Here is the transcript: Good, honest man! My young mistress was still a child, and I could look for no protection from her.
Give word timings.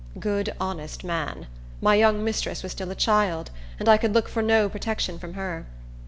Good, 0.19 0.51
honest 0.59 1.03
man! 1.03 1.45
My 1.79 1.93
young 1.93 2.23
mistress 2.23 2.63
was 2.63 2.71
still 2.71 2.89
a 2.89 2.95
child, 2.95 3.51
and 3.79 3.87
I 3.87 3.97
could 3.97 4.13
look 4.15 4.27
for 4.27 4.41
no 4.41 4.67
protection 4.67 5.19
from 5.19 5.35
her. 5.35 5.67